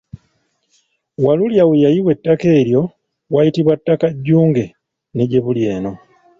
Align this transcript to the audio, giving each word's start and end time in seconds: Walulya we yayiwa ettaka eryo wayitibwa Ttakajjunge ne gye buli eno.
Walulya 1.25 1.63
we 1.69 1.75
yayiwa 1.83 2.11
ettaka 2.15 2.47
eryo 2.59 2.81
wayitibwa 3.33 3.73
Ttakajjunge 3.79 4.65
ne 5.15 5.23
gye 5.29 5.39
buli 5.45 5.63
eno. 5.75 5.91